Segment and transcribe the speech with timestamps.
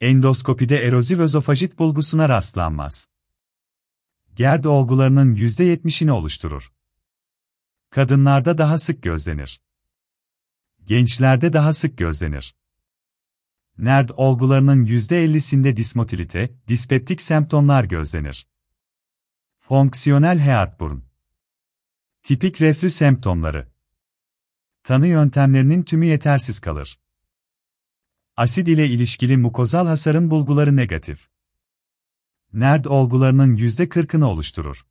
[0.00, 3.08] Endoskopide eroziv özofajit bulgusuna rastlanmaz.
[4.34, 6.72] GERD olgularının %70'ini oluşturur.
[7.90, 9.60] Kadınlarda daha sık gözlenir.
[10.84, 12.56] Gençlerde daha sık gözlenir.
[13.78, 18.46] NERD olgularının %50'sinde dismotilite, dispeptik semptomlar gözlenir.
[19.58, 20.98] Fonksiyonel Heartburn
[22.22, 23.68] Tipik reflü semptomları
[24.84, 26.98] Tanı yöntemlerinin tümü yetersiz kalır.
[28.38, 31.28] Asid ile ilişkili mukozal hasarın bulguları negatif.
[32.52, 34.86] NERD olgularının %40'ını oluşturur.